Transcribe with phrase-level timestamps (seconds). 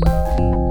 [0.00, 0.63] Bye.